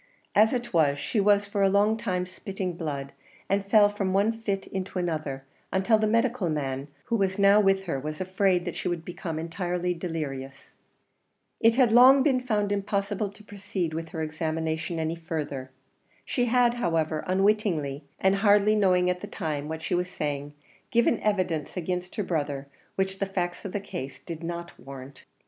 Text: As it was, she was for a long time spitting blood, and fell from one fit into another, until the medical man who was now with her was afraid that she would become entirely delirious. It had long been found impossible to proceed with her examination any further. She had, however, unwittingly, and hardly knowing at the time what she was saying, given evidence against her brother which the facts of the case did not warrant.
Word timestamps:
As 0.33 0.51
it 0.51 0.73
was, 0.73 0.97
she 0.97 1.19
was 1.19 1.45
for 1.45 1.61
a 1.61 1.69
long 1.69 1.95
time 1.95 2.25
spitting 2.25 2.73
blood, 2.73 3.13
and 3.47 3.63
fell 3.63 3.87
from 3.87 4.13
one 4.13 4.33
fit 4.41 4.65
into 4.65 4.97
another, 4.97 5.43
until 5.71 5.99
the 5.99 6.07
medical 6.07 6.49
man 6.49 6.87
who 7.05 7.15
was 7.15 7.37
now 7.37 7.59
with 7.59 7.83
her 7.83 7.99
was 7.99 8.19
afraid 8.19 8.65
that 8.65 8.75
she 8.75 8.87
would 8.87 9.05
become 9.05 9.37
entirely 9.37 9.93
delirious. 9.93 10.73
It 11.59 11.75
had 11.75 11.91
long 11.91 12.23
been 12.23 12.39
found 12.41 12.71
impossible 12.71 13.29
to 13.29 13.43
proceed 13.43 13.93
with 13.93 14.09
her 14.09 14.23
examination 14.23 14.97
any 14.99 15.17
further. 15.17 15.69
She 16.25 16.45
had, 16.45 16.73
however, 16.73 17.23
unwittingly, 17.27 18.03
and 18.19 18.37
hardly 18.37 18.75
knowing 18.75 19.07
at 19.07 19.21
the 19.21 19.27
time 19.27 19.67
what 19.67 19.83
she 19.83 19.93
was 19.93 20.09
saying, 20.09 20.55
given 20.89 21.19
evidence 21.19 21.77
against 21.77 22.15
her 22.15 22.23
brother 22.23 22.65
which 22.95 23.19
the 23.19 23.27
facts 23.27 23.65
of 23.65 23.71
the 23.71 23.79
case 23.79 24.19
did 24.19 24.41
not 24.43 24.79
warrant. 24.79 25.25